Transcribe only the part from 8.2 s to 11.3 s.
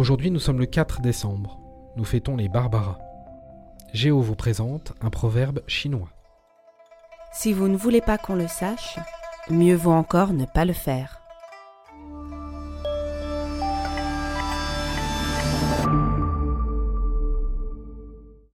le sache, mieux vaut encore ne pas le faire.